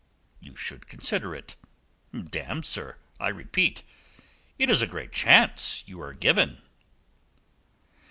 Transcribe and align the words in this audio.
You 0.39 0.55
should 0.55 0.87
consider 0.87 1.35
it. 1.35 1.55
Damme, 2.11 2.63
sir, 2.63 2.97
I 3.19 3.27
repeat: 3.27 3.83
it 4.57 4.67
is 4.67 4.81
a 4.81 4.87
great 4.87 5.11
chance 5.11 5.83
you 5.85 6.01
are 6.01 6.13
given. 6.13 6.57